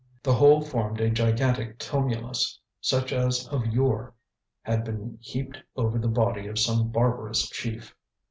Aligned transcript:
The 0.23 0.33
whole 0.33 0.61
formed 0.63 0.99
a 0.99 1.11
gigantic 1.11 1.77
tumulus, 1.77 2.59
such 2.79 3.13
as 3.13 3.47
of 3.49 3.67
yore 3.67 4.15
had 4.63 4.83
been 4.83 5.19
heaped 5.21 5.59
over 5.75 5.99
the 5.99 6.07
body 6.07 6.47
of 6.47 6.57
some 6.57 6.89
barbarous 6.91 7.47
chief. 7.51 7.93